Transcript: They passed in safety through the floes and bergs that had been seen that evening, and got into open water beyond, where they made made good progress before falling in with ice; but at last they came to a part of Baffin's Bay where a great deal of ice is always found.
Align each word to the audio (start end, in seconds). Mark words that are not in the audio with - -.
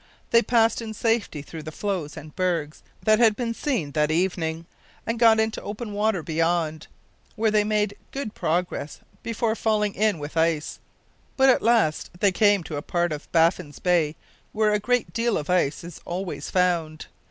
They 0.31 0.41
passed 0.41 0.81
in 0.81 0.95
safety 0.95 1.43
through 1.43 1.61
the 1.61 1.71
floes 1.71 2.17
and 2.17 2.35
bergs 2.35 2.81
that 3.03 3.19
had 3.19 3.35
been 3.35 3.53
seen 3.53 3.91
that 3.91 4.09
evening, 4.09 4.65
and 5.05 5.19
got 5.19 5.39
into 5.39 5.61
open 5.61 5.93
water 5.93 6.23
beyond, 6.23 6.87
where 7.35 7.51
they 7.51 7.63
made 7.63 7.91
made 7.91 7.97
good 8.09 8.33
progress 8.33 8.99
before 9.21 9.53
falling 9.53 9.93
in 9.93 10.17
with 10.17 10.35
ice; 10.35 10.79
but 11.37 11.49
at 11.49 11.61
last 11.61 12.09
they 12.19 12.31
came 12.31 12.63
to 12.63 12.77
a 12.77 12.81
part 12.81 13.11
of 13.11 13.31
Baffin's 13.31 13.77
Bay 13.77 14.15
where 14.53 14.73
a 14.73 14.79
great 14.79 15.13
deal 15.13 15.37
of 15.37 15.51
ice 15.51 15.83
is 15.83 16.01
always 16.03 16.49
found. 16.49 17.05